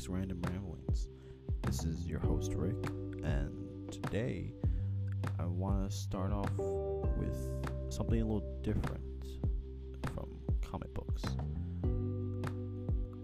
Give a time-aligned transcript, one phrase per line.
[0.00, 1.08] Rick's Random Ramblings.
[1.66, 2.86] This is your host, Rick,
[3.22, 4.54] and today
[5.38, 7.36] I want to start off with
[7.90, 9.26] something a little different
[10.14, 10.30] from
[10.62, 11.22] comic books.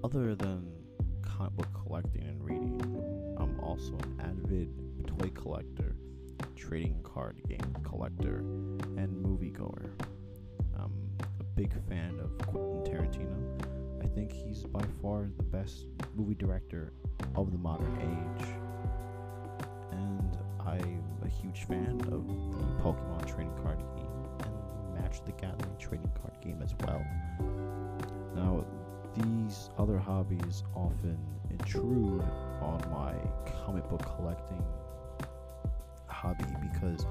[0.04, 0.70] Other than
[1.22, 2.78] comic book collecting and reading,
[3.38, 4.68] I'm also an avid
[5.06, 5.96] toy collector,
[6.56, 8.40] trading card game collector,
[8.98, 9.92] and moviegoer.
[10.78, 10.92] I'm
[11.40, 13.85] a big fan of Quentin Tarantino.
[14.16, 16.94] I think he's by far the best movie director
[17.34, 18.48] of the modern age.
[19.92, 24.06] And I'm a huge fan of the Pokemon trading card game
[24.40, 27.04] and Magic the Gathering trading card game as well.
[28.34, 28.64] Now,
[29.14, 31.18] these other hobbies often
[31.50, 32.24] intrude
[32.62, 33.12] on my
[33.66, 34.64] comic book collecting
[36.06, 37.04] hobby because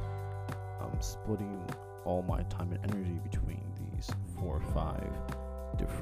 [0.82, 1.64] I'm splitting
[2.04, 3.62] all my time and energy between
[3.94, 4.10] these
[4.40, 5.35] four or five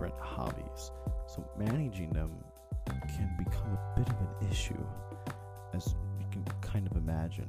[0.04, 0.92] different hobbies.
[1.28, 2.32] So managing them
[2.86, 4.86] can become a bit of an issue,
[5.74, 7.48] as you can kind of imagine.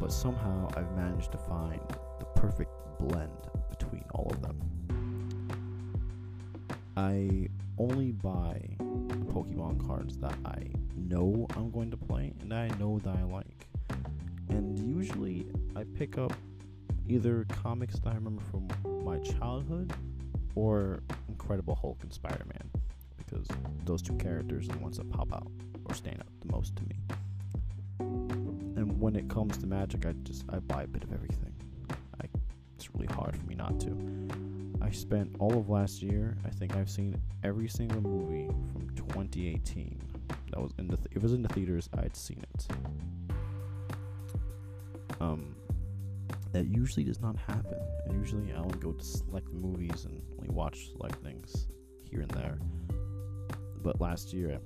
[0.00, 1.80] But somehow I've managed to find
[2.18, 3.30] the perfect blend
[3.70, 4.58] between all of them.
[6.96, 8.60] I only buy
[9.32, 13.66] Pokemon cards that I know I'm going to play and I know that I like.
[14.48, 16.32] And usually I pick up
[17.08, 18.66] either comics that I remember from
[19.04, 19.92] my childhood
[20.56, 21.02] or
[21.38, 22.70] Incredible Hulk and Spider Man
[23.18, 23.46] because
[23.84, 25.46] those two characters are the ones that pop out
[25.84, 26.96] or stand out the most to me.
[28.76, 31.52] And when it comes to magic, I just I buy a bit of everything.
[32.20, 32.24] I,
[32.74, 34.28] it's really hard for me not to.
[34.80, 36.36] I spent all of last year.
[36.46, 40.00] I think I've seen every single movie from 2018
[40.52, 40.96] that was in the.
[40.96, 42.66] Th- if it was in the theaters, I'd seen it.
[45.20, 45.54] Um,
[46.52, 47.78] that usually does not happen.
[48.06, 51.68] And usually, I only go to select the movies and only watch select things
[52.10, 52.58] here and there.
[53.82, 54.58] But last year,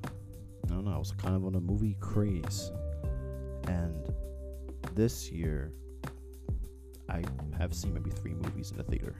[0.64, 0.94] I don't know.
[0.94, 2.70] I was kind of on a movie craze,
[3.66, 4.12] and
[4.94, 5.72] this year,
[7.08, 7.22] I
[7.58, 9.16] have seen maybe three movies in the theater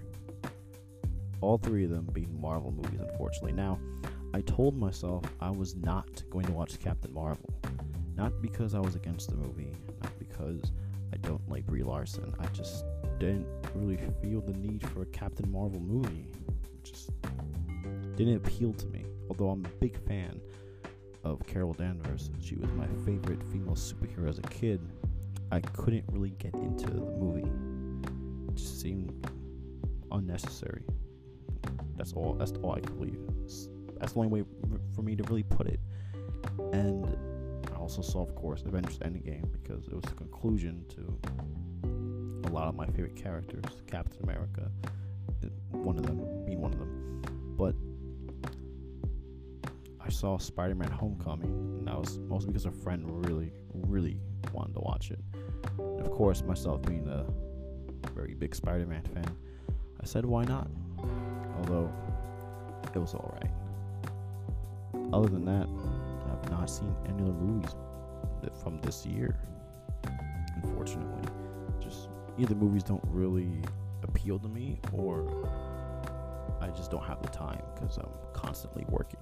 [1.43, 3.53] all three of them being Marvel movies, unfortunately.
[3.53, 3.78] Now,
[4.34, 7.49] I told myself I was not going to watch Captain Marvel.
[8.15, 9.72] Not because I was against the movie,
[10.03, 10.70] not because
[11.15, 12.34] I don't like Brie Larson.
[12.38, 12.84] I just
[13.19, 16.26] didn't really feel the need for a Captain Marvel movie.
[16.82, 17.10] Just
[18.16, 19.04] didn't appeal to me.
[19.28, 20.41] Although I'm a big fan
[21.24, 24.80] of Carol Danvers, she was my favorite female superhero as a kid.
[25.52, 27.50] I couldn't really get into the movie.
[28.48, 29.26] It just seemed
[30.12, 30.84] unnecessary.
[31.96, 32.34] That's all.
[32.34, 33.20] That's all I can believe.
[33.98, 34.48] That's the only way
[34.94, 35.80] for me to really put it.
[36.72, 37.16] And
[37.72, 42.69] I also saw, of course, Avengers Endgame because it was the conclusion to a lot
[42.69, 43.64] of my favorite characters.
[43.86, 44.70] Captain America,
[45.70, 47.22] one of them, being one of them.
[47.56, 47.74] But
[50.00, 54.18] I saw Spider-Man: Homecoming, and that was mostly because a friend really, really
[54.52, 55.20] wanted to watch it.
[55.78, 57.26] And of course, myself being a
[58.10, 59.36] very big Spider-Man fan,
[60.00, 60.68] I said, "Why not?"
[61.58, 61.92] although
[62.94, 63.50] it was alright.
[65.12, 65.68] Other than that,
[66.30, 67.74] I've not seen any other movies
[68.62, 69.36] from this year.
[70.62, 71.28] Unfortunately,
[71.80, 72.08] just
[72.38, 73.62] either movies don't really
[74.30, 75.26] appeal to me, or
[76.60, 79.18] I just don't have the time because I'm constantly working.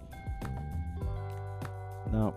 [2.13, 2.35] Now,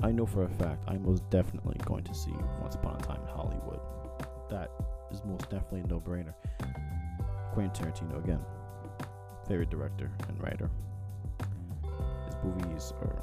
[0.00, 3.20] I know for a fact I'm most definitely going to see Once Upon a Time
[3.20, 3.80] in Hollywood.
[4.48, 4.70] That
[5.10, 6.34] is most definitely a no-brainer.
[7.52, 8.40] Quentin Tarantino again
[9.48, 10.68] favorite director and writer.
[12.26, 13.22] His movies are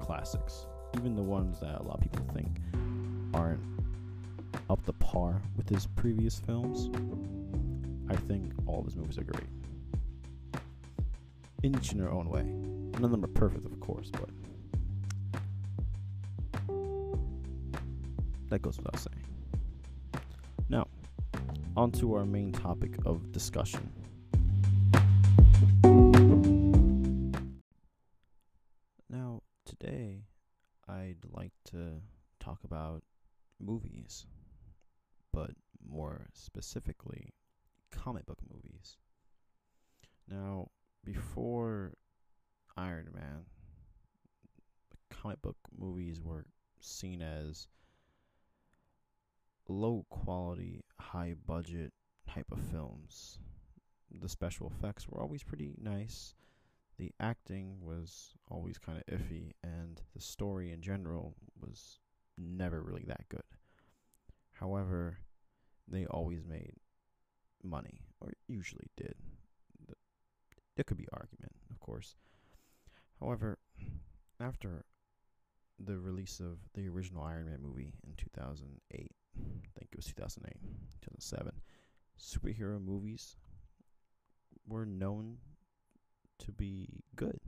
[0.00, 0.66] classics,
[0.96, 2.48] even the ones that a lot of people think
[3.34, 3.60] aren't
[4.68, 6.90] up to par with his previous films.
[8.10, 9.46] I think all of his movies are great.
[11.62, 12.42] In each in their own way.
[12.42, 14.28] None of them are perfect, of course, but
[18.48, 19.24] that goes without saying.
[20.68, 20.88] Now,
[21.76, 23.92] on to our main topic of discussion
[29.08, 30.24] Now, today,
[30.88, 32.00] I'd like to
[32.40, 33.02] talk about
[33.60, 34.26] movies,
[35.32, 35.50] but
[35.88, 37.34] more specifically,
[37.90, 38.96] comic book movies.
[40.28, 40.68] Now,
[41.04, 41.94] before
[42.76, 43.44] Iron Man,
[45.10, 46.46] comic book movies were
[46.80, 47.68] seen as
[49.68, 51.92] low quality, high budget
[52.28, 53.38] type of films.
[54.10, 56.34] The special effects were always pretty nice
[57.00, 61.98] the acting was always kind of iffy, and the story in general was
[62.36, 63.40] never really that good.
[64.52, 65.20] However,
[65.88, 66.74] they always made
[67.62, 69.14] money, or usually did.
[70.76, 72.16] There could be argument, of course.
[73.20, 73.58] However,
[74.40, 74.84] after
[75.78, 80.56] the release of the original Iron Man movie in 2008, I think it was 2008,
[81.02, 81.52] 2007,
[82.18, 83.36] superhero movies
[84.66, 85.38] were known
[86.38, 87.40] to be good.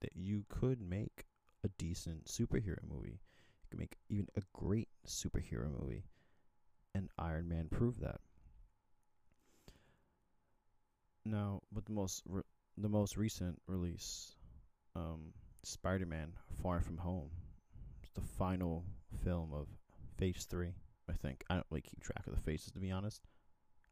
[0.00, 1.24] That you could make
[1.64, 3.20] a decent superhero movie.
[3.62, 6.04] You could make even a great superhero movie.
[6.94, 8.20] And Iron Man proved that.
[11.24, 12.42] Now, with the most re-
[12.76, 14.34] the most recent release,
[14.94, 15.32] um,
[15.62, 16.32] Spider-Man:
[16.62, 17.30] Far From Home,
[18.02, 18.84] it's the final
[19.24, 19.66] film of
[20.18, 20.74] Phase Three.
[21.08, 23.22] I think I don't really keep track of the phases to be honest.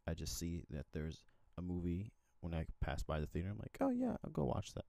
[0.07, 1.25] I just see that there's
[1.59, 3.49] a movie when I pass by the theater.
[3.51, 4.85] I'm like, oh yeah, I'll go watch that.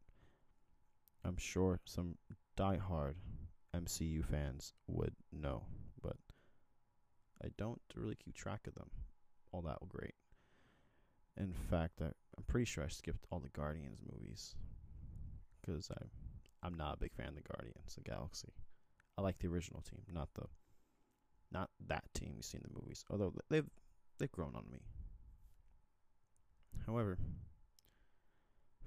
[1.23, 2.15] I'm sure some
[2.57, 3.15] die-hard
[3.73, 5.63] MCU fans would know,
[6.01, 6.17] but
[7.43, 8.89] I don't really keep track of them
[9.51, 10.15] all that great.
[11.37, 12.05] In fact, I,
[12.37, 14.55] I'm pretty sure I skipped all the Guardians movies
[15.61, 16.05] because I
[16.65, 18.53] I'm not a big fan of the Guardians the Galaxy.
[19.17, 20.43] I like the original team, not the
[21.51, 23.03] not that team you see in the movies.
[23.09, 23.69] Although they've
[24.17, 24.79] they've grown on me.
[26.85, 27.17] However,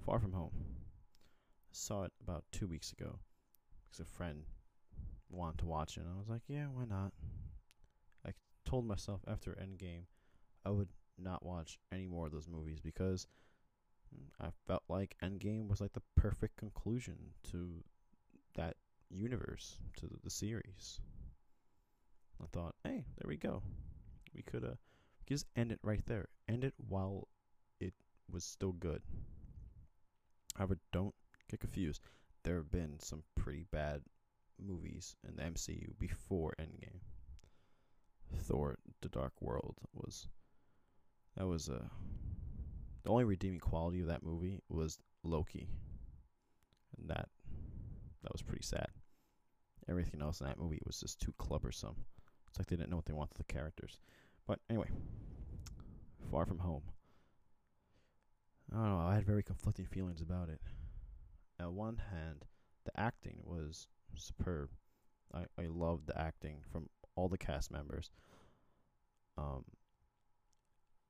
[0.05, 3.19] Far From Home, I saw it about two weeks ago
[3.85, 4.45] because a friend
[5.31, 7.13] wanted to watch it, and I was like, yeah, why not?
[8.27, 8.31] I
[8.65, 10.05] told myself after Endgame,
[10.65, 10.89] I would
[11.19, 13.27] not watch any more of those movies because
[14.41, 17.17] I felt like Endgame was like the perfect conclusion
[17.51, 17.83] to
[18.55, 18.77] that
[19.11, 21.01] universe, to the, the series.
[22.43, 23.63] I thought, hey, there we go.
[24.35, 24.77] We could uh
[25.27, 26.29] just end it right there.
[26.49, 27.29] End it while
[27.81, 27.95] it
[28.31, 29.03] was still good.
[30.55, 31.15] However, don't
[31.51, 32.01] get confused.
[32.43, 34.03] There have been some pretty bad
[34.59, 37.01] movies in the MCU before Endgame.
[38.39, 40.29] Thor: The Dark World was
[41.37, 41.89] that was a uh,
[43.05, 45.69] the only redeeming quality of that movie was Loki,
[46.99, 47.29] and that
[48.23, 48.89] that was pretty sad.
[49.89, 51.95] Everything else in that movie was just too cumbersome.
[52.49, 54.01] It's like they didn't know what they wanted the characters.
[54.47, 54.89] But anyway,
[56.31, 56.83] Far From Home.
[58.73, 59.07] I don't know.
[59.07, 60.61] I had very conflicting feelings about it.
[61.61, 62.45] On one hand,
[62.85, 63.87] the acting was
[64.17, 64.71] superb.
[65.33, 68.11] I, I loved the acting from all the cast members.
[69.39, 69.65] Um,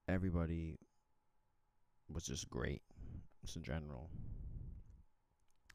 [0.08, 0.78] everybody
[2.08, 2.82] was just great,
[3.42, 4.10] just in general.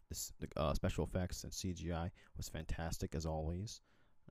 [0.09, 3.81] This, the uh, special effects and CGI was fantastic as always.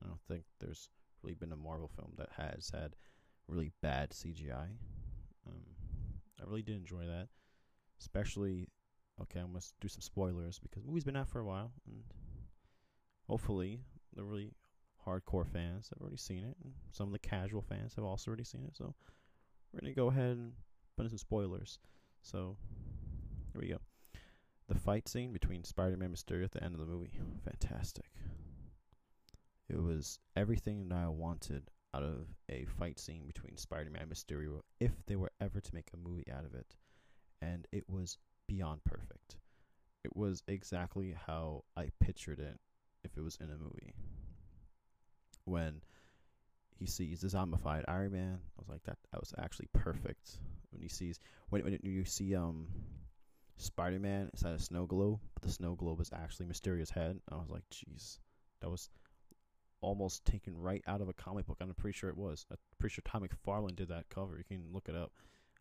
[0.03, 0.89] I don't think there's
[1.23, 2.95] really been a Marvel film that has had
[3.47, 4.67] really bad CGI.
[5.47, 5.61] Um,
[6.39, 7.27] I really did enjoy that,
[7.99, 8.67] especially.
[9.21, 12.03] Okay, I'm gonna do some spoilers because the movie's been out for a while, and
[13.27, 13.81] hopefully
[14.15, 14.51] the really
[15.05, 18.43] hardcore fans have already seen it, and some of the casual fans have also already
[18.43, 18.75] seen it.
[18.75, 18.95] So
[19.71, 20.53] we're gonna go ahead and
[20.97, 21.79] put in some spoilers.
[22.21, 22.57] So
[23.53, 23.79] here we go.
[24.67, 28.05] The fight scene between Spider-Man and Mysterio at the end of the movie, fantastic.
[29.69, 31.63] It was everything that I wanted
[31.93, 35.89] out of a fight scene between Spider-Man and Mysterio if they were ever to make
[35.93, 36.75] a movie out of it.
[37.41, 38.17] And it was
[38.47, 39.37] beyond perfect.
[40.03, 42.59] It was exactly how I pictured it
[43.03, 43.93] if it was in a movie.
[45.45, 45.81] When
[46.81, 50.39] he sees the zombified Iron Man, I was like, that that was actually perfect.
[50.71, 51.19] When he sees
[51.49, 52.67] when when you see um
[53.57, 57.35] Spider Man inside a snow globe, but the snow globe is actually Mysterio's head, I
[57.35, 58.17] was like, jeez,
[58.61, 58.89] that was
[59.81, 61.57] almost taken right out of a comic book.
[61.61, 62.47] I'm pretty sure it was.
[62.49, 64.39] I'm pretty sure Todd McFarlane did that cover.
[64.39, 65.11] You can look it up.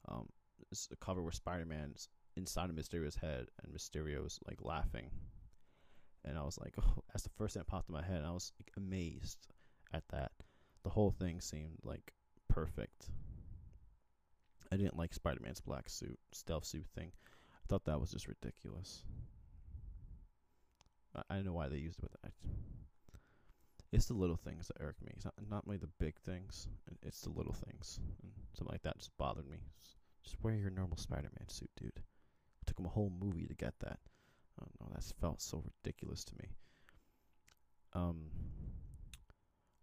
[0.09, 0.27] Um,
[0.73, 5.11] it's a cover where Spider Man's inside of Mysterio's head and Mysterio's like laughing.
[6.25, 8.19] And I was like, oh, that's the first thing that popped in my head.
[8.19, 9.49] And I was like, amazed
[9.93, 10.33] at that.
[10.83, 12.13] The whole thing seemed like
[12.49, 13.09] perfect.
[14.73, 17.13] I didn't like Spider Man's black suit, stealth suit thing.
[17.55, 19.03] I thought that was just ridiculous.
[21.15, 22.33] I, I don't know why they used it, but that.
[23.93, 25.13] it's the little things that irk me.
[25.17, 26.69] It's not not really the big things.
[27.03, 29.59] It's the little things, and something like that just bothered me.
[30.23, 31.93] Just, wear your normal Spider-Man suit, dude.
[31.97, 33.99] It took him a whole movie to get that.
[34.59, 34.95] I don't know.
[34.95, 36.49] That felt so ridiculous to me.
[37.95, 38.31] Um.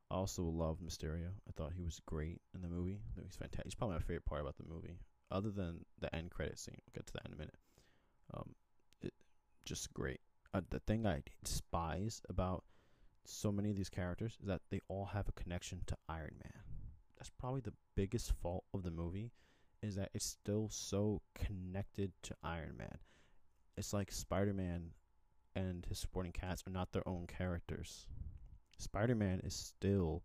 [0.10, 1.30] I also loved Mysterio.
[1.48, 3.02] I thought he was great in the movie.
[3.22, 3.66] He's fantastic.
[3.66, 5.00] He's probably my favorite part about the movie,
[5.32, 6.78] other than the end credit scene.
[6.86, 7.58] We'll get to that in a minute.
[8.34, 8.56] Um,
[9.02, 9.14] it,
[9.66, 10.22] just great.
[10.54, 12.64] Uh, the thing I despise about
[13.26, 16.64] so many of these characters is that they all have a connection to Iron Man.
[17.18, 19.32] That's probably the biggest fault of the movie
[19.82, 22.98] is that it's still so connected to Iron Man.
[23.76, 24.92] It's like Spider-Man
[25.56, 28.08] and his supporting cast are not their own characters.
[28.78, 30.24] Spider-Man is still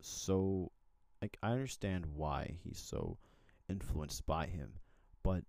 [0.00, 0.70] so
[1.20, 3.18] like I understand why he's so
[3.68, 4.72] influenced by him,
[5.22, 5.44] but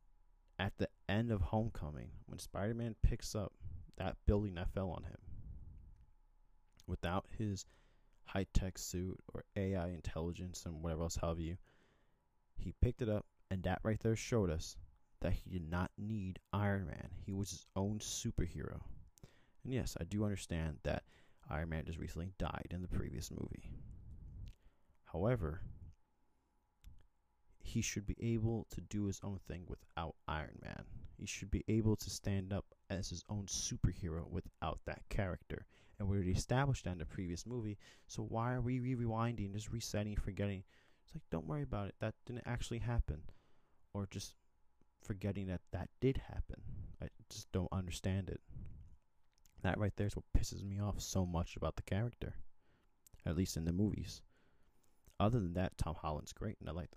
[0.60, 3.54] at the end of Homecoming, when Spider-Man picks up
[3.98, 5.18] that building that fell on him.
[6.88, 7.66] Without his
[8.26, 11.58] high tech suit or AI intelligence and whatever else have you,
[12.58, 14.78] he picked it up, and that right there showed us
[15.22, 17.10] that he did not need Iron Man.
[17.26, 18.82] He was his own superhero.
[19.64, 21.04] And yes, I do understand that
[21.50, 23.70] Iron Man just recently died in the previous movie.
[25.06, 25.62] However,
[27.60, 30.84] he should be able to do his own thing without Iron Man.
[31.18, 35.66] He should be able to stand up as his own superhero without that character.
[36.00, 39.72] And we already established that in the previous movie, so why are we rewinding, just
[39.72, 40.64] resetting, forgetting?
[41.06, 41.96] It's like, don't worry about it.
[42.00, 43.22] That didn't actually happen.
[43.94, 44.36] Or just
[45.02, 46.62] forgetting that that did happen.
[47.02, 48.42] I just don't understand it.
[49.64, 52.36] That right there is what pisses me off so much about the character,
[53.26, 54.22] at least in the movies.
[55.20, 56.92] Other than that, Tom Holland's great, and I like.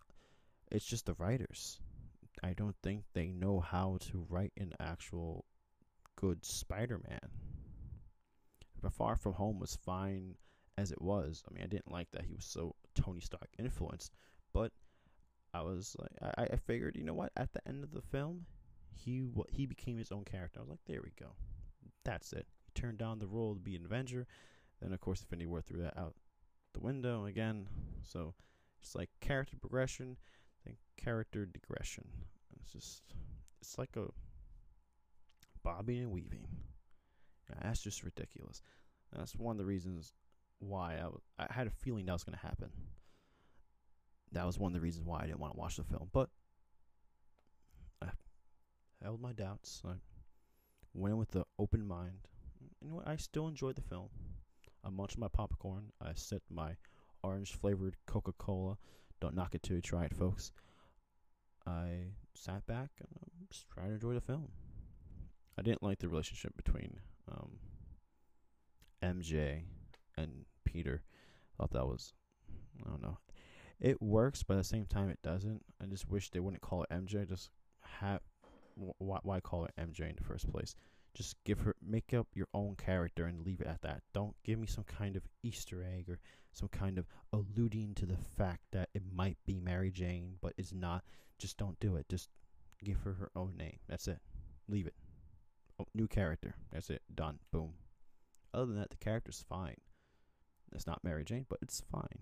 [0.70, 1.80] It's just the writers.
[2.42, 5.44] I don't think they know how to write an actual
[6.16, 7.30] good Spider-Man.
[8.82, 10.34] But Far From Home was fine
[10.76, 11.42] as it was.
[11.48, 14.12] I mean, I didn't like that he was so Tony Stark influenced,
[14.52, 14.72] but
[15.54, 17.32] I was like, I, I figured, you know what?
[17.36, 18.44] At the end of the film,
[18.92, 20.58] he he became his own character.
[20.58, 21.32] I was like, there we go,
[22.04, 22.46] that's it.
[22.76, 24.26] Turned down the role to be an Avenger.
[24.80, 26.14] Then of course, Infinity War threw that out
[26.74, 27.68] the window again.
[28.02, 28.34] So
[28.80, 30.18] it's like character progression,
[30.64, 32.04] then character digression.
[32.60, 33.02] It's just
[33.60, 34.06] it's like a
[35.62, 36.46] bobbing and weaving.
[37.48, 38.60] Yeah, that's just ridiculous.
[39.16, 40.12] That's one of the reasons
[40.58, 42.70] why I, w- I had a feeling that was going to happen.
[44.32, 46.08] That was one of the reasons why I didn't want to watch the film.
[46.12, 46.28] But
[48.02, 48.08] I
[49.02, 49.82] held my doubts.
[49.84, 49.94] I
[50.92, 52.28] went in with an open mind.
[52.80, 53.06] What?
[53.06, 54.08] I still enjoyed the film.
[54.84, 55.92] I munched my popcorn.
[56.00, 56.76] I sipped my
[57.22, 58.76] orange flavored Coca Cola.
[59.20, 60.52] Don't knock it till you try it, folks.
[61.66, 64.48] I sat back and um, just tried to enjoy the film.
[65.58, 66.98] I didn't like the relationship between
[67.30, 67.58] um,
[69.02, 69.62] MJ
[70.16, 71.02] and Peter.
[71.58, 72.12] I thought that was,
[72.84, 73.18] I don't know.
[73.80, 75.62] It works, but at the same time, it doesn't.
[75.82, 77.28] I just wish they wouldn't call it MJ.
[77.28, 77.50] Just
[78.00, 78.20] have,
[78.74, 80.76] why, why call it MJ in the first place?
[81.16, 84.02] Just give her, make up your own character and leave it at that.
[84.12, 86.18] Don't give me some kind of Easter egg or
[86.52, 90.74] some kind of alluding to the fact that it might be Mary Jane, but it's
[90.74, 91.04] not.
[91.38, 92.06] Just don't do it.
[92.10, 92.28] Just
[92.84, 93.78] give her her own name.
[93.88, 94.18] That's it.
[94.68, 94.94] Leave it.
[95.80, 96.54] Oh, new character.
[96.70, 97.00] That's it.
[97.14, 97.38] Done.
[97.50, 97.72] Boom.
[98.52, 99.76] Other than that, the character's fine.
[100.74, 102.18] It's not Mary Jane, but it's fine.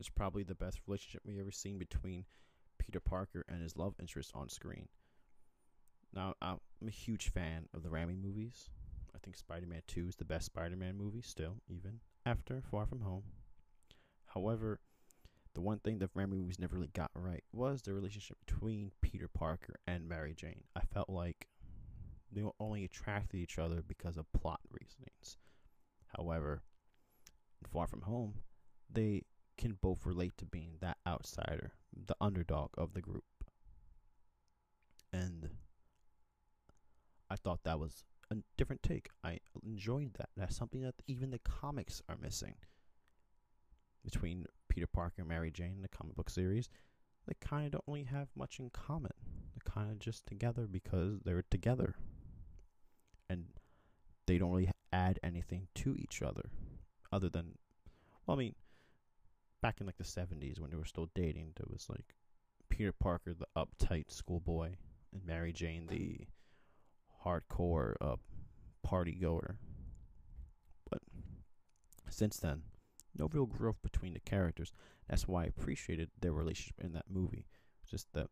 [0.00, 2.24] It's probably the best relationship we ever seen between
[2.78, 4.88] Peter Parker and his love interest on screen.
[6.14, 8.68] Now, I'm a huge fan of the Raimi movies.
[9.14, 12.86] I think Spider Man 2 is the best Spider Man movie, still, even after Far
[12.86, 13.24] From Home.
[14.26, 14.80] However,
[15.54, 19.28] the one thing the Raimi movies never really got right was the relationship between Peter
[19.28, 20.64] Parker and Mary Jane.
[20.74, 21.46] I felt like
[22.30, 25.36] they only attracted each other because of plot reasonings.
[26.16, 26.62] However,
[27.70, 28.34] Far From Home,
[28.90, 29.22] they
[29.58, 31.72] can both relate to being that outsider,
[32.06, 33.24] the underdog of the group.
[35.12, 35.50] And
[37.32, 39.08] I thought that was a different take.
[39.24, 40.28] I enjoyed that.
[40.36, 42.56] That's something that even the comics are missing.
[44.04, 46.68] Between Peter Parker and Mary Jane in the comic book series,
[47.26, 49.12] they kind of don't really have much in common.
[49.54, 51.94] They're kind of just together because they're together.
[53.30, 53.46] And
[54.26, 56.50] they don't really add anything to each other
[57.10, 57.56] other than,
[58.26, 58.54] well, I mean,
[59.62, 62.14] back in like the 70s when they were still dating, there was like
[62.68, 64.74] Peter Parker, the uptight schoolboy,
[65.14, 66.26] and Mary Jane, the
[67.24, 68.16] hardcore uh,
[68.82, 69.56] party goer.
[70.90, 71.00] But
[72.08, 72.62] since then,
[73.16, 74.72] no real growth between the characters.
[75.08, 77.46] That's why I appreciated their relationship in that movie.
[77.88, 78.28] Just the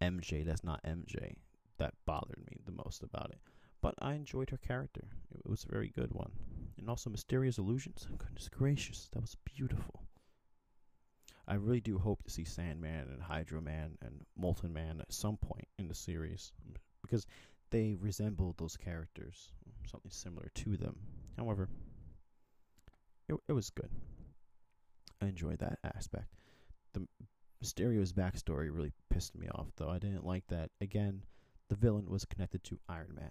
[0.00, 1.34] MJ that's not MJ
[1.78, 3.38] that bothered me the most about it.
[3.80, 5.08] But I enjoyed her character.
[5.34, 6.30] It was a very good one.
[6.78, 8.06] And also Mysterio's Illusions.
[8.18, 10.04] Goodness gracious, that was beautiful.
[11.48, 15.36] I really do hope to see Sandman and Hydro Man and Molten Man at some
[15.36, 16.52] point in the series
[17.02, 17.26] because
[17.72, 19.50] they resemble those characters,
[19.90, 20.96] something similar to them.
[21.36, 21.68] However,
[23.28, 23.90] it, it was good.
[25.20, 26.26] I enjoyed that aspect.
[26.92, 27.06] The
[27.62, 29.88] Mysterio's backstory really pissed me off, though.
[29.88, 30.70] I didn't like that.
[30.80, 31.22] Again,
[31.68, 33.30] the villain was connected to Iron Man.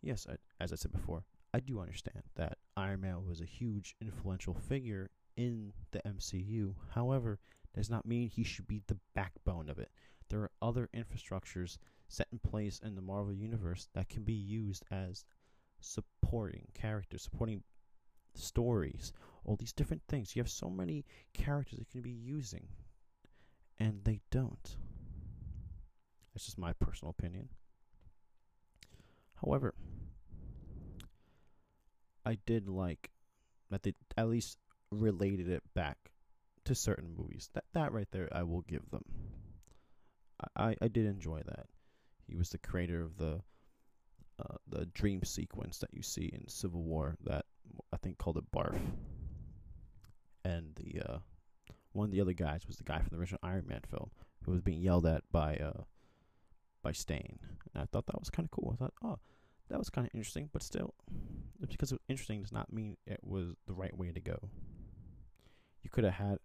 [0.00, 3.96] Yes, I, as I said before, I do understand that Iron Man was a huge
[4.00, 6.74] influential figure in the MCU.
[6.94, 7.38] However,
[7.74, 9.90] does not mean he should be the backbone of it.
[10.28, 11.78] There are other infrastructures
[12.12, 15.24] set in place in the Marvel Universe that can be used as
[15.80, 17.62] supporting characters, supporting
[18.34, 19.14] stories,
[19.46, 20.36] all these different things.
[20.36, 22.68] You have so many characters that can be using,
[23.80, 24.76] and they don't.
[26.34, 27.48] That's just my personal opinion.
[29.36, 29.74] However,
[32.26, 33.10] I did like
[33.70, 34.58] that they at least
[34.90, 35.96] related it back
[36.66, 37.48] to certain movies.
[37.54, 39.04] That that right there, I will give them.
[40.54, 41.66] I I did enjoy that.
[42.32, 43.42] He was the creator of the
[44.42, 47.44] uh, the dream sequence that you see in Civil War that
[47.92, 48.80] I think called it Barf.
[50.42, 51.18] And the uh,
[51.92, 54.10] one of the other guys was the guy from the original Iron Man film
[54.44, 55.82] who was being yelled at by uh,
[56.82, 57.38] by Stane.
[57.74, 58.72] And I thought that was kind of cool.
[58.72, 59.18] I thought, oh,
[59.68, 60.94] that was kind of interesting, but still,
[61.60, 64.38] because it was interesting does not mean it was the right way to go.
[65.82, 66.38] You could have had.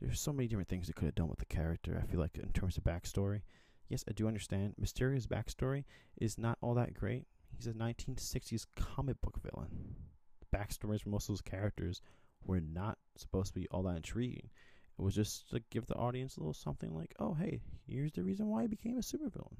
[0.00, 2.02] There's so many different things you could have done with the character.
[2.02, 3.42] I feel like in terms of backstory,
[3.88, 4.74] yes, I do understand.
[4.80, 5.84] Mysterio's backstory
[6.20, 7.26] is not all that great.
[7.56, 9.96] He's a 1960s comic book villain.
[10.40, 12.00] The backstories for most of those characters
[12.44, 14.50] were not supposed to be all that intriguing.
[14.98, 18.24] It was just to give the audience a little something like, oh, hey, here's the
[18.24, 19.56] reason why he became a supervillain.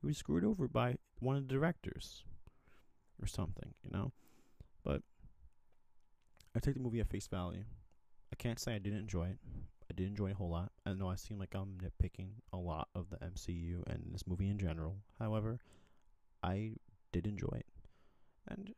[0.00, 2.24] He was screwed over by one of the directors
[3.20, 4.12] or something, you know?
[4.84, 5.02] But
[6.54, 7.64] I take the movie at face value.
[8.32, 9.38] I can't say I didn't enjoy it.
[9.98, 10.70] Did enjoy a whole lot.
[10.86, 14.48] I know I seem like I'm nitpicking a lot of the MCU and this movie
[14.48, 14.98] in general.
[15.18, 15.58] However,
[16.40, 16.76] I
[17.10, 17.66] did enjoy it.
[18.46, 18.74] And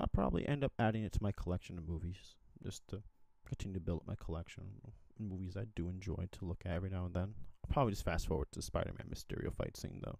[0.00, 2.16] I'll probably end up adding it to my collection of movies
[2.64, 3.02] just to
[3.46, 6.88] continue to build up my collection of movies I do enjoy to look at every
[6.88, 7.34] now and then.
[7.62, 10.18] I'll probably just fast forward to Spider Man Mysterio fight scene though,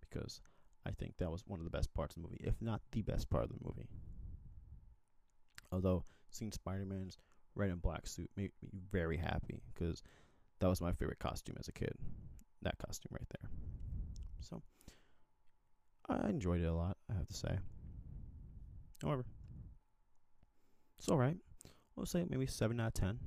[0.00, 0.40] because
[0.86, 3.02] I think that was one of the best parts of the movie, if not the
[3.02, 3.90] best part of the movie.
[5.70, 7.18] Although seeing Spider Man's
[7.56, 10.02] red and black suit made me very happy because
[10.60, 11.94] that was my favorite costume as a kid.
[12.62, 13.50] That costume right there.
[14.40, 14.62] So
[16.08, 17.58] I enjoyed it a lot, I have to say.
[19.02, 19.24] However,
[20.98, 21.36] it's alright.
[21.96, 23.18] We'll say maybe 7 out of 10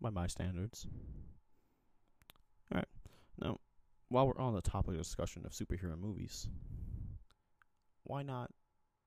[0.00, 0.86] by my standards.
[2.70, 2.88] Alright,
[3.40, 3.58] now,
[4.08, 6.48] while we're on the topic of discussion of superhero movies,
[8.04, 8.50] why not?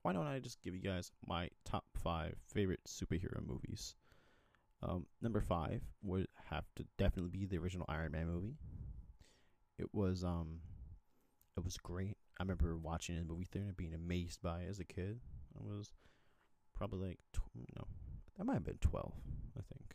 [0.03, 3.95] Why don't I just give you guys my top five favorite superhero movies?
[4.83, 8.55] Um, number five would have to definitely be the original Iron Man movie.
[9.77, 10.59] It was um,
[11.57, 12.17] it was great.
[12.39, 14.83] I remember watching it in the movie theater and being amazed by it as a
[14.83, 15.19] kid.
[15.55, 15.91] I was
[16.73, 17.85] probably like tw- no,
[18.37, 19.13] that might have been twelve,
[19.57, 19.93] I think.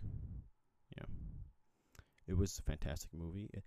[0.96, 1.06] Yeah,
[2.28, 3.50] it was a fantastic movie.
[3.52, 3.64] It,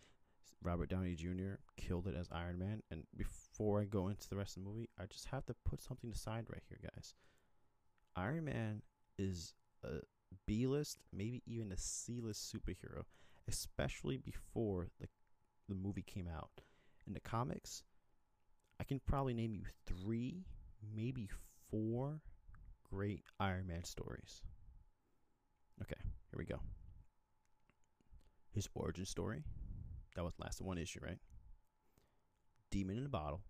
[0.62, 1.56] Robert Downey Jr.
[1.78, 2.82] killed it as Iron Man.
[2.92, 5.82] And before I go into the rest of the movie, I just have to put
[5.82, 7.14] something aside right here, guys.
[8.16, 8.82] Iron Man
[9.18, 9.54] is
[9.84, 10.00] a
[10.46, 13.04] B list, maybe even a C list superhero,
[13.48, 15.08] especially before the
[15.68, 16.50] the movie came out.
[17.08, 17.84] In the comics,
[18.80, 20.46] I can probably name you three,
[20.96, 21.30] maybe
[21.70, 22.22] four
[22.90, 24.42] great Iron Man stories.
[25.82, 26.60] Okay, here we go.
[28.52, 29.44] His origin story.
[30.16, 31.20] That was last one issue, right?
[32.72, 33.42] Demon in a Bottle.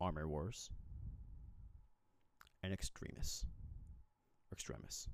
[0.00, 0.70] Armor Wars.
[2.62, 3.44] And Extremis.
[4.52, 5.08] Or Extremis.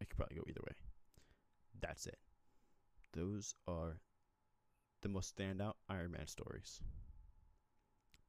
[0.00, 0.74] I could probably go either way.
[1.78, 2.18] That's it.
[3.12, 4.00] Those are
[5.02, 6.80] the most standout Iron Man stories.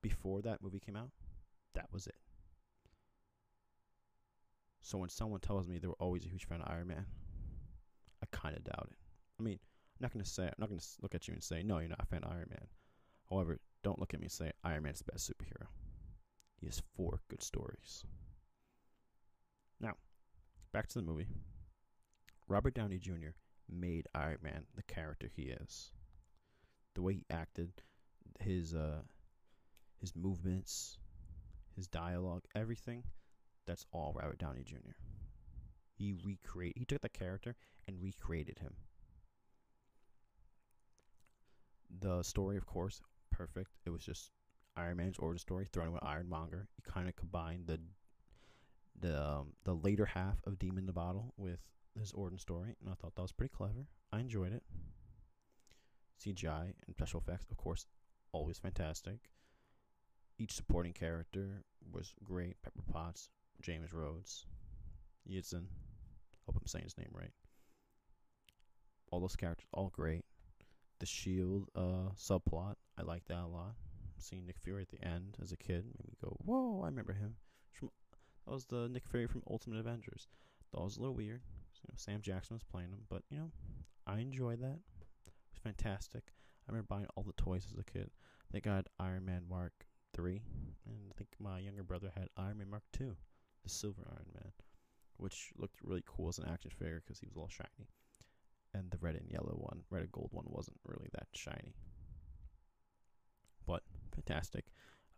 [0.02, 1.12] Before that movie came out,
[1.76, 2.16] that was it.
[4.82, 7.06] So when someone tells me they were always a huge fan of Iron Man,
[8.22, 8.98] I kind of doubt it.
[9.40, 11.80] I mean, I'm not gonna say I'm not gonna look at you and say no,
[11.80, 12.68] you're not a fan of Iron Man.
[13.30, 15.68] However, don't look at me and say Iron Man's the best superhero.
[16.60, 18.04] He has four good stories.
[19.80, 19.94] Now,
[20.72, 21.28] back to the movie.
[22.48, 23.32] Robert Downey Jr.
[23.70, 25.92] made Iron Man the character he is.
[26.96, 27.72] The way he acted,
[28.40, 29.02] his uh,
[30.00, 30.98] his movements,
[31.76, 33.04] his dialogue, everything.
[33.66, 34.96] That's all Robert Downey Jr.
[35.98, 36.78] He recreate.
[36.78, 37.56] He took the character
[37.88, 38.74] and recreated him.
[42.00, 43.02] The story, of course,
[43.32, 43.72] perfect.
[43.86, 44.32] It was just
[44.76, 46.68] Iron Man's origin story thrown with Ironmonger.
[46.76, 47.80] He kind of combined the
[49.00, 51.62] the um, the later half of Demon the Bottle with
[51.98, 53.88] his origin story, and I thought that was pretty clever.
[54.12, 54.64] I enjoyed it.
[56.24, 57.86] CGI and special effects, of course,
[58.32, 59.20] always fantastic.
[60.40, 62.62] Each supporting character was great.
[62.62, 63.30] Pepper Potts,
[63.62, 64.46] James Rhodes,
[65.30, 65.66] Yinsen.
[66.46, 67.32] Hope I'm saying his name right.
[69.12, 70.26] All those characters, all great
[71.00, 72.76] the Shield uh, subplot.
[72.98, 73.76] I like that a lot.
[74.18, 77.14] Seeing Nick Fury at the end as a kid made me go, "Whoa!" I remember
[77.14, 77.36] him.
[77.72, 77.92] From
[78.48, 80.28] that was the Nick Fury from Ultimate Avengers.
[80.74, 81.42] That was a little weird.
[81.84, 83.52] You know, Sam Jackson was playing him, but you know,
[84.08, 84.80] I enjoyed that.
[85.26, 86.24] It was fantastic.
[86.68, 88.10] I remember buying all the toys as a kid.
[88.54, 89.74] I had Iron Man Mark
[90.14, 90.42] three,
[90.86, 93.16] and I think my younger brother had Iron Man Mark two,
[93.64, 94.52] the Silver Iron Man,
[95.18, 97.90] which looked really cool as an action figure because he was all shiny
[98.74, 101.74] and the red and yellow one, red and gold one, wasn't really that shiny.
[103.66, 103.84] But
[104.14, 104.66] fantastic.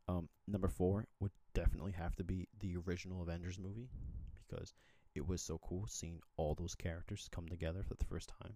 [0.08, 3.90] Um, number four would definitely have to be the original Avengers movie
[4.48, 4.74] because
[5.14, 8.54] it was so cool seeing all those characters come together for the first time.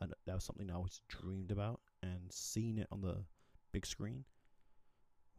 [0.00, 3.16] And that was something I always dreamed about and seeing it on the
[3.72, 4.24] big screen.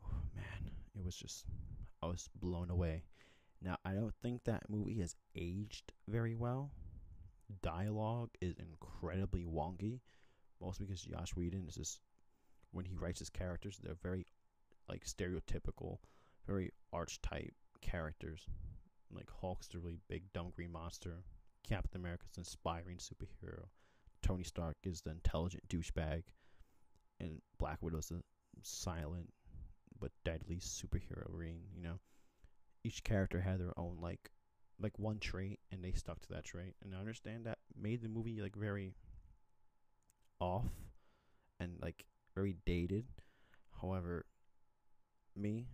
[0.06, 1.45] Oh, man, it was just
[2.04, 3.04] I was blown away.
[3.62, 6.72] Now, I don't think that movie has aged very well.
[7.63, 10.02] Dialogue is incredibly wonky,
[10.62, 12.02] mostly because Josh Whedon is just
[12.72, 14.28] when he writes his characters, they're very
[14.88, 15.98] like stereotypical,
[16.49, 18.47] very archetype characters.
[19.12, 21.23] Like Hulk's the really big dumb green monster.
[21.67, 23.65] Captain America's inspiring superhero.
[24.23, 26.23] Tony Stark is the intelligent douchebag,
[27.19, 28.21] and Black Widow's the
[28.63, 29.31] silent
[29.99, 31.29] but deadly superhero.
[31.75, 31.99] You know,
[32.83, 34.31] each character had their own like
[34.81, 38.07] like one trait and they stuck to that trait and i understand that made the
[38.07, 38.95] movie like very
[40.39, 40.63] off
[41.59, 43.05] and like very dated
[43.81, 44.25] however
[45.35, 45.67] me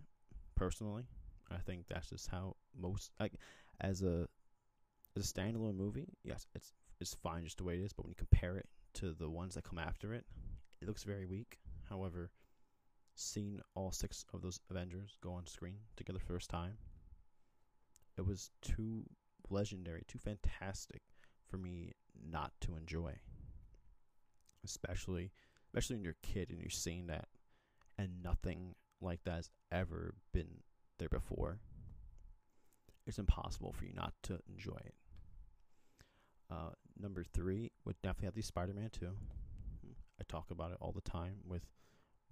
[0.56, 1.04] personally
[1.50, 3.34] i think that's just how most like
[3.80, 4.26] as a
[5.16, 8.10] as a standalone movie yes it's it's fine just the way it is but when
[8.10, 10.24] you compare it to the ones that come after it
[10.80, 12.30] it looks very weak however
[13.14, 16.76] seeing all six of those avengers go on screen together for the first time
[18.16, 19.04] it was too
[19.50, 21.02] legendary, too fantastic
[21.48, 21.92] for me
[22.30, 23.14] not to enjoy.
[24.64, 25.32] Especially
[25.68, 27.28] especially when you're a kid and you're seeing that
[27.98, 30.62] and nothing like that has ever been
[30.98, 31.60] there before.
[33.06, 34.94] It's impossible for you not to enjoy it.
[36.50, 39.08] Uh, number three would definitely have the Spider-Man 2.
[40.20, 41.62] I talk about it all the time with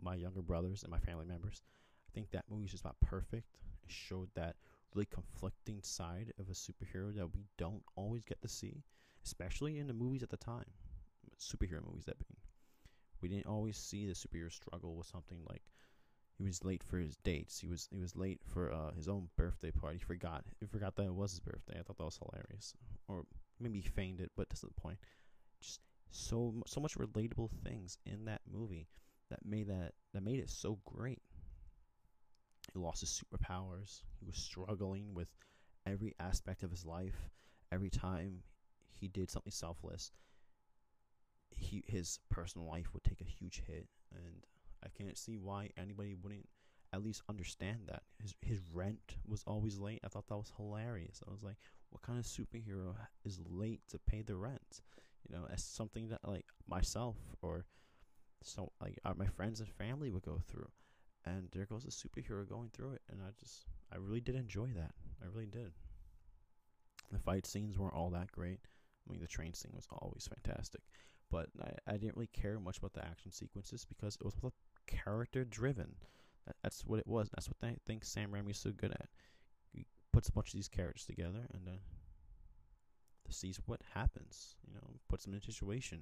[0.00, 1.62] my younger brothers and my family members.
[2.08, 3.56] I think that movie is just about perfect.
[3.82, 4.56] It showed that
[4.94, 8.84] really conflicting side of a superhero that we don't always get to see,
[9.24, 10.64] especially in the movies at the time,
[11.38, 12.36] superhero movies that being.
[13.20, 15.62] We didn't always see the superhero struggle with something like
[16.36, 17.60] he was late for his dates.
[17.60, 19.98] He was he was late for uh, his own birthday party.
[19.98, 21.78] He forgot he forgot that it was his birthday.
[21.78, 22.74] I thought that was hilarious,
[23.08, 23.24] or
[23.60, 24.98] maybe he feigned it, but that's the point.
[25.60, 28.88] Just so so much relatable things in that movie
[29.30, 31.22] that made that that made it so great.
[32.72, 34.02] He lost his superpowers.
[34.18, 35.30] He was struggling with
[35.86, 37.30] every aspect of his life.
[37.70, 38.42] Every time
[38.90, 40.10] he did something selfless,
[41.50, 44.44] he his personal life would take a huge hit, and
[44.84, 46.48] I can't see why anybody wouldn't
[46.92, 48.02] at least understand that.
[48.20, 50.00] His his rent was always late.
[50.04, 51.22] I thought that was hilarious.
[51.26, 51.56] I was like,
[51.90, 52.94] what kind of superhero
[53.24, 54.82] is late to pay the rent?
[55.28, 57.66] You know, as something that like myself or
[58.44, 60.68] so like uh, my friends and family would go through
[61.24, 64.68] and there goes a superhero going through it and i just i really did enjoy
[64.76, 64.92] that
[65.22, 65.72] i really did
[67.10, 68.60] the fight scenes weren't all that great
[69.08, 70.82] i mean the train scene was always fantastic
[71.30, 74.34] but i, I didn't really care much about the action sequences because it was
[74.86, 75.94] character driven
[76.46, 79.08] that, that's what it was that's what i think sam Raimi's so good at
[79.72, 84.74] he puts a bunch of these characters together and then uh, sees what happens you
[84.74, 86.00] know puts them in a situation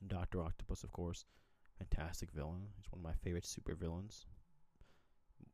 [0.00, 1.24] and dr octopus of course
[1.78, 4.26] fantastic villain he's one of my favorite super villains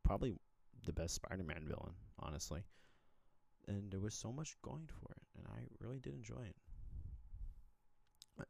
[0.03, 0.35] probably
[0.85, 2.63] the best Spider-Man villain, honestly.
[3.67, 6.55] And there was so much going for it, and I really did enjoy it.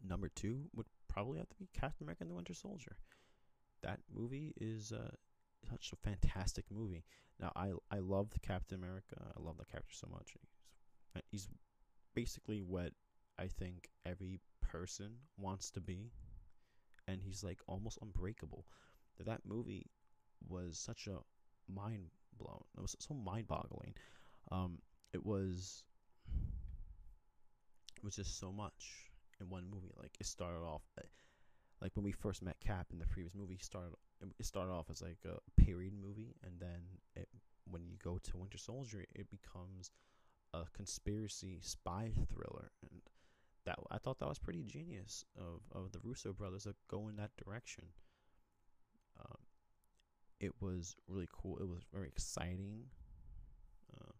[0.07, 2.97] Number two would probably have to be Captain America and the Winter Soldier.
[3.81, 5.11] That movie is uh,
[5.69, 7.03] such a fantastic movie.
[7.39, 9.17] Now, I I love the Captain America.
[9.37, 10.31] I love the character so much.
[10.33, 10.49] He's,
[11.15, 11.47] uh, he's
[12.15, 12.93] basically what
[13.39, 16.11] I think every person wants to be,
[17.07, 18.65] and he's like almost unbreakable.
[19.25, 19.87] That movie
[20.47, 21.19] was such a
[21.71, 22.63] mind blown.
[22.77, 23.93] It was so mind boggling.
[24.51, 24.79] Um,
[25.13, 25.83] it was
[27.95, 29.09] it was just so much
[29.39, 29.91] in one movie.
[29.97, 31.05] Like it started off eh,
[31.81, 33.57] like when we first met Cap in the previous movie.
[33.61, 33.93] Started
[34.39, 36.81] it started off as like a period movie, and then
[37.15, 37.27] it,
[37.69, 39.91] when you go to Winter Soldier, it becomes
[40.53, 43.01] a conspiracy spy thriller, and
[43.65, 47.15] that I thought that was pretty genius of of the Russo brothers to go in
[47.17, 47.85] that direction.
[49.19, 49.37] Um,
[50.39, 51.57] it was really cool.
[51.59, 52.85] It was very exciting.
[53.93, 54.11] Uh,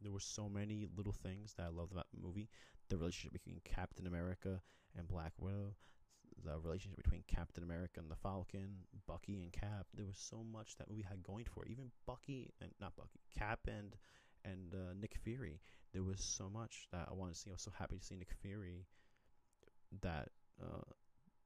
[0.00, 2.48] there were so many little things that I loved about the movie.
[2.88, 4.60] The relationship between Captain America
[4.96, 5.74] and Black Widow,
[6.44, 8.68] the relationship between Captain America and the Falcon,
[9.06, 9.86] Bucky and Cap.
[9.94, 11.70] There was so much that movie had going for it.
[11.70, 13.96] Even Bucky and not Bucky, Cap and
[14.44, 15.60] and uh, Nick Fury.
[15.92, 17.50] There was so much that I wanted to see.
[17.50, 18.86] I was so happy to see Nick Fury.
[20.02, 20.28] That
[20.62, 20.82] uh,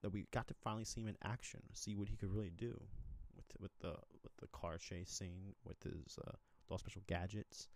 [0.02, 2.80] that we got to finally see him in action, see what he could really do
[3.36, 7.68] with with the with the car chase scene with his uh, with all special gadgets,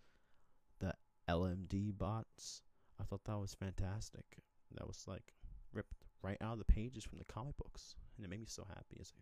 [0.79, 0.93] the
[1.29, 2.61] LMD bots.
[2.99, 4.25] I thought that was fantastic.
[4.73, 5.33] That was like
[6.25, 8.97] right out of the pages from the comic books, and it made me so happy.
[8.99, 9.13] As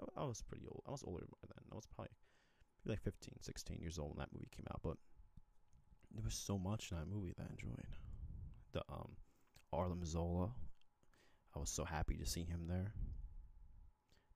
[0.00, 0.82] I, I was pretty old.
[0.86, 1.64] I was older by then.
[1.70, 2.10] I was probably
[2.86, 4.96] like 15, 16 years old when that movie came out, but
[6.14, 7.86] there was so much in that movie that I enjoyed.
[8.72, 9.10] The um,
[9.72, 10.50] Arnim Zola,
[11.54, 12.92] I was so happy to see him there.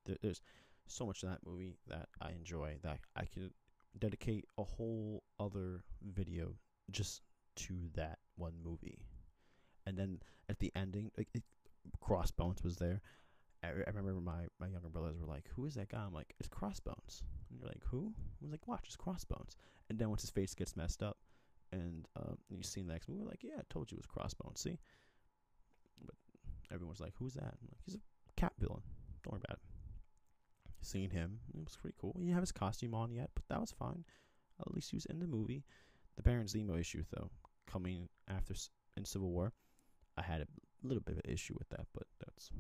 [0.07, 0.17] there.
[0.23, 0.41] There's
[0.87, 3.53] so much in that movie that I enjoy that I could
[3.99, 6.55] dedicate a whole other video
[6.91, 7.23] just
[7.55, 9.07] to that one movie.
[9.87, 11.43] And then at the ending, like, it,
[12.01, 13.01] Crossbones was there.
[13.63, 16.35] I, I remember my, my younger brothers were like, "Who is that guy?" I'm like,
[16.41, 19.57] "It's Crossbones." And you're like, "Who?" I was like, "Watch, it's Crossbones."
[19.89, 21.19] And then once his face gets messed up,
[21.73, 24.61] and um, you see the next movie, like, "Yeah, I told you it was Crossbones."
[24.61, 24.79] See,
[26.05, 26.15] but
[26.73, 28.01] everyone's like, "Who's that?" I'm like, "He's a
[28.37, 28.83] Cap villain.
[29.23, 29.63] Don't worry about it."
[30.85, 32.15] Seeing him, it was pretty cool.
[32.19, 34.05] He didn't have his costume on yet, but that was fine.
[34.61, 35.65] At least he was in the movie.
[36.17, 37.31] The Baron Zemo issue, though,
[37.67, 38.55] coming after
[38.97, 39.53] in Civil War,
[40.17, 40.47] I had
[40.83, 42.51] a little bit of an issue with that, but that's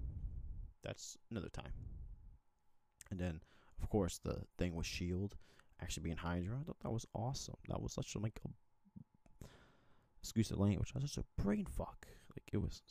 [0.83, 1.73] that's another time.
[3.11, 3.41] And then,
[3.83, 5.37] of course, the thing with Shield
[5.83, 6.57] actually being Hydra.
[6.61, 7.57] I thought that was awesome.
[7.69, 9.47] That was such a like a,
[10.23, 10.93] excuse the language.
[10.93, 12.07] That was such a brain fuck.
[12.31, 12.83] Like it was.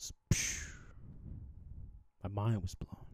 [2.22, 3.06] My mind was blown.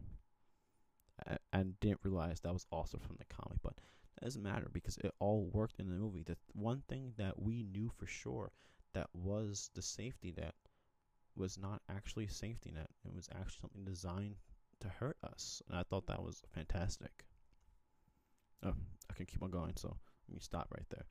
[1.27, 3.73] I, I didn't realize that was also from the comic, but
[4.17, 6.23] it doesn't matter because it all worked in the movie.
[6.23, 8.51] The one thing that we knew for sure
[8.93, 10.53] that was the safety net
[11.39, 12.89] was not actually a safety net.
[13.05, 14.35] It was actually something designed
[14.81, 15.61] to hurt us.
[15.69, 17.25] And I thought that was fantastic.
[18.63, 18.73] Oh,
[19.09, 19.95] I can keep on going, so
[20.27, 21.05] let me stop right there.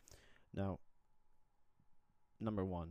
[0.54, 0.78] Now,
[2.40, 2.90] number one,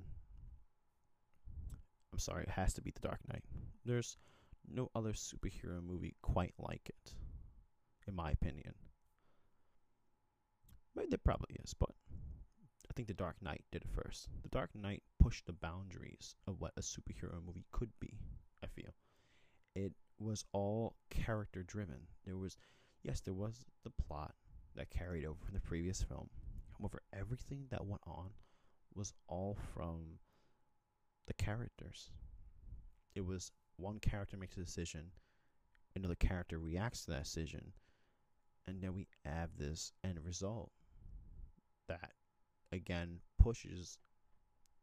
[2.12, 3.44] I'm sorry, it has to be The Dark Knight.
[3.86, 4.18] There's
[4.68, 7.14] no other superhero movie quite like it,
[8.08, 8.74] in my opinion.
[10.96, 14.28] Maybe there probably is, but I think The Dark Knight did it first.
[14.42, 18.14] The Dark Knight pushed the boundaries of what a superhero movie could be,
[18.64, 18.94] I feel.
[19.76, 22.00] It was all character driven.
[22.24, 22.56] There was,
[23.04, 24.36] yes, there was the plot
[24.78, 26.30] that carried over from the previous film.
[26.80, 28.30] However, everything that went on
[28.96, 30.20] was all from
[31.26, 32.10] the characters.
[33.14, 35.08] It was one character makes a decision,
[35.94, 37.74] another character reacts to that decision,
[38.66, 40.72] and then we have this end result
[41.90, 42.14] that
[42.72, 43.98] again pushes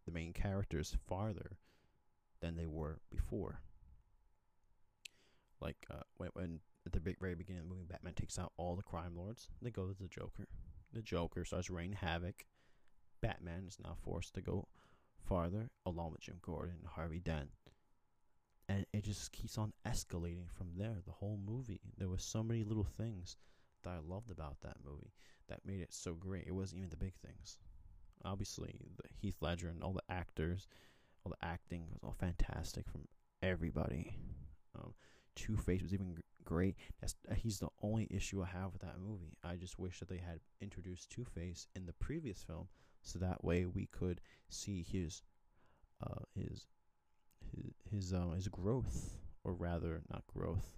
[0.06, 1.58] the main characters farther
[2.40, 3.60] than they were before.
[5.60, 8.76] Like uh, when, when at the very beginning of the movie, Batman takes out all
[8.76, 9.48] the crime lords.
[9.62, 10.46] They go to the Joker.
[10.92, 12.44] The Joker starts raining havoc.
[13.22, 14.68] Batman is now forced to go
[15.26, 17.48] farther, along with Jim Gordon and Harvey Dent.
[18.68, 20.96] And it just keeps on escalating from there.
[21.04, 21.80] The whole movie.
[21.96, 23.36] There was so many little things
[23.82, 25.12] that I loved about that movie
[25.48, 26.46] that made it so great.
[26.46, 27.58] It wasn't even the big things.
[28.24, 30.66] Obviously, the Heath Ledger and all the actors,
[31.24, 33.02] all the acting was all fantastic from
[33.42, 34.16] everybody.
[34.74, 34.94] Um,
[35.36, 36.76] Two Face was even great.
[37.00, 39.36] That's uh, he's the only issue I have with that movie.
[39.42, 42.68] I just wish that they had introduced Two Face in the previous film,
[43.02, 45.22] so that way we could see his,
[46.02, 46.66] uh, his,
[47.50, 50.72] his his uh, his growth, or rather not growth,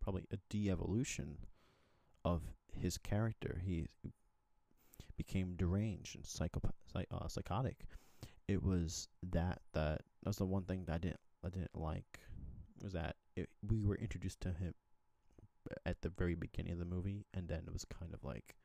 [0.00, 1.38] probably a de-evolution
[2.24, 2.42] of
[2.72, 3.60] his character.
[3.64, 3.88] He
[5.26, 7.84] became deranged and psychopath, uh, psychotic.
[8.48, 12.20] It was that that was the one thing that I didn't I didn't like
[12.82, 14.74] was that it, we were introduced to him
[15.86, 18.56] at the very beginning of the movie, and then it was kind of like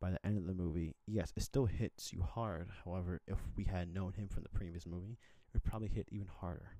[0.00, 2.68] by the end of the movie, yes, it still hits you hard.
[2.84, 6.28] However, if we had known him from the previous movie, it would probably hit even
[6.40, 6.70] harder.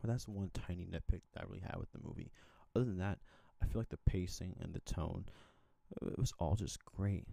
[0.00, 2.32] But that's one tiny nitpick that I really had with the movie.
[2.74, 3.18] Other than that,
[3.62, 5.26] I feel like the pacing and the tone,
[6.02, 7.26] it was all just great.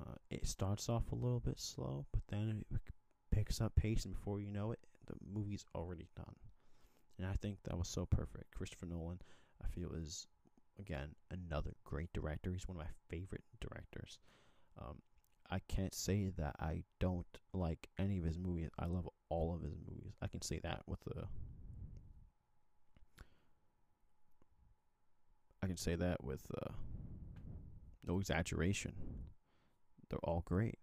[0.00, 2.80] Uh, it starts off a little bit slow, but then it
[3.30, 6.34] picks up pace, and before you know it, the movie's already done.
[7.18, 8.54] And I think that was so perfect.
[8.54, 9.20] Christopher Nolan,
[9.62, 10.26] I feel, is
[10.78, 12.52] again another great director.
[12.52, 14.18] He's one of my favorite directors.
[14.80, 15.02] Um,
[15.50, 18.70] I can't say that I don't like any of his movies.
[18.78, 20.14] I love all of his movies.
[20.22, 21.24] I can say that with the.
[25.62, 26.72] I can say that with uh,
[28.06, 28.94] no exaggeration.
[30.10, 30.78] They're all great.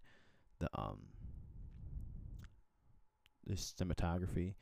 [0.60, 1.00] The um,
[3.46, 4.56] the cinematography,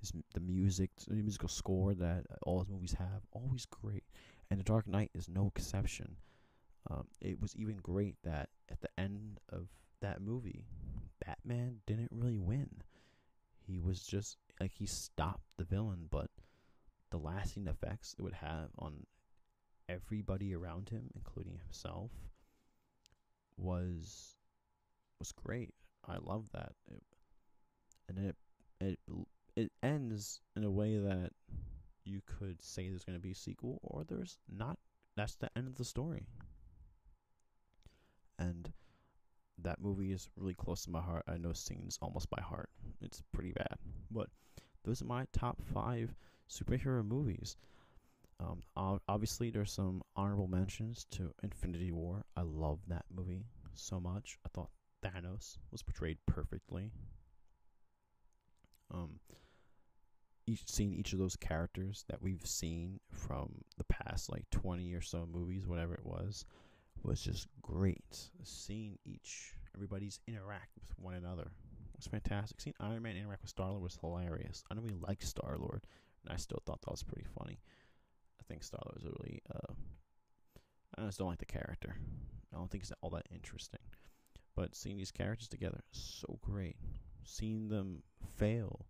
[0.00, 4.04] his the music, the musical score that all his movies have, always great.
[4.50, 6.16] And The Dark Knight is no exception.
[6.90, 9.68] Um, it was even great that at the end of
[10.02, 10.66] that movie,
[11.24, 12.68] Batman didn't really win.
[13.66, 16.30] He was just like he stopped the villain, but
[17.10, 19.06] the lasting effects it would have on
[19.88, 22.10] everybody around him, including himself,
[23.56, 24.36] was
[25.18, 25.74] was great.
[26.06, 26.72] I love that.
[26.90, 27.02] It,
[28.08, 28.36] and it
[28.80, 28.98] it
[29.56, 31.30] it ends in a way that
[32.04, 34.78] you could say there's going to be a sequel or there's not.
[35.16, 36.26] That's the end of the story.
[38.38, 38.72] And
[39.62, 41.24] that movie is really close to my heart.
[41.28, 42.68] I know scenes almost by heart.
[43.00, 43.78] It's pretty bad,
[44.10, 44.28] but
[44.84, 46.14] those are my top five
[46.50, 47.56] superhero movies.
[48.40, 48.62] Um,
[49.08, 52.24] obviously, there's some honorable mentions to Infinity War.
[52.36, 54.38] I love that movie so much.
[54.44, 54.70] I thought
[55.04, 56.90] Thanos was portrayed perfectly.
[58.92, 59.20] Um,
[60.46, 65.00] each seeing each of those characters that we've seen from the past like 20 or
[65.00, 66.44] so movies, whatever it was,
[67.02, 68.30] was just great.
[68.42, 71.50] Seeing each everybody's interact with one another
[71.96, 72.60] was fantastic.
[72.60, 74.64] Seeing Iron Man interact with Star Lord was hilarious.
[74.70, 75.86] I know we like Star Lord,
[76.24, 77.58] and I still thought that was pretty funny.
[78.44, 79.42] I think Star Lord is really.
[79.54, 79.72] Uh,
[80.98, 81.96] I just don't like the character.
[82.52, 83.80] I don't think it's all that interesting.
[84.54, 86.76] But seeing these characters together so great.
[87.24, 88.02] Seeing them
[88.38, 88.86] fail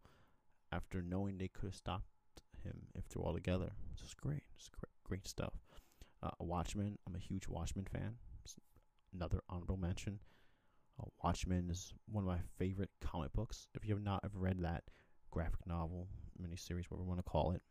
[0.72, 2.04] after knowing they could have stopped
[2.62, 4.42] him if they're all together, it's just great.
[4.56, 5.54] It's great, great stuff.
[6.22, 6.98] Uh, Watchmen.
[7.06, 8.16] I'm a huge Watchmen fan.
[8.44, 8.56] It's
[9.14, 10.18] another honorable mention.
[11.00, 13.68] Uh, Watchmen is one of my favorite comic books.
[13.74, 14.84] If you have not ever read that
[15.30, 16.08] graphic novel,
[16.40, 17.62] miniseries, whatever you want to call it,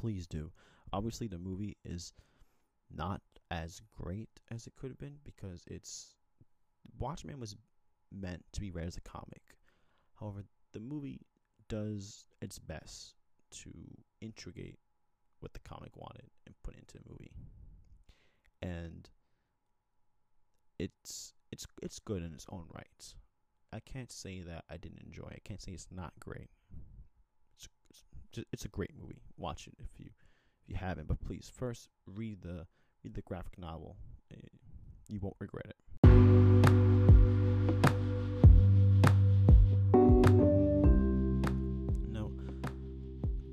[0.00, 0.50] please do.
[0.92, 2.12] Obviously, the movie is
[2.94, 6.14] not as great as it could have been because it's
[6.98, 7.56] Watchmen was
[8.12, 9.42] meant to be read as a comic.
[10.18, 11.20] However, the movie
[11.68, 13.14] does its best
[13.50, 13.70] to
[14.20, 14.78] integrate
[15.40, 17.32] what the comic wanted and put into a movie.
[18.60, 19.08] And
[20.78, 23.14] it's it's it's good in its own right.
[23.72, 25.42] I can't say that I didn't enjoy it.
[25.44, 26.50] I can't say it's not great.
[27.56, 29.22] It's it's, it's a great movie.
[29.38, 30.10] Watch it if you
[30.62, 32.66] if you haven't, but please first read the
[33.04, 33.96] read the graphic novel.
[35.08, 35.76] You won't regret it.
[42.08, 42.30] No,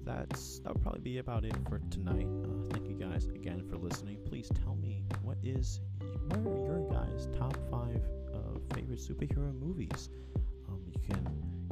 [0.03, 2.27] that's that would probably be about it for tonight.
[2.43, 4.17] Uh, thank you guys again for listening.
[4.25, 5.79] Please tell me what is
[6.27, 8.01] what are your guys' top five
[8.33, 10.09] uh, favorite superhero movies?
[10.67, 11.23] Um, you can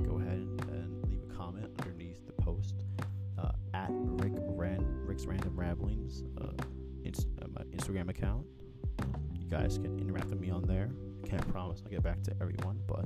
[0.06, 0.38] go ahead
[0.72, 2.43] and leave a comment underneath the
[5.26, 6.52] Ran Random Ramblings uh,
[7.04, 8.46] inst- uh, my Instagram account.
[9.34, 10.90] You guys can interact with me on there.
[11.24, 13.06] I can't promise I'll get back to everyone, but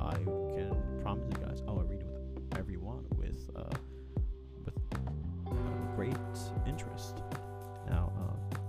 [0.00, 3.76] I can promise you guys I'll read with everyone with uh,
[4.64, 5.00] with uh,
[5.94, 6.16] great
[6.66, 7.22] interest.
[7.88, 8.12] Now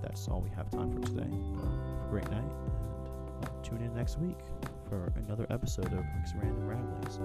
[0.02, 1.30] that's all we have time for today.
[1.30, 4.40] Uh, a great night, and uh, tune in next week
[4.90, 7.18] for another episode of Rick's Random Ramblings.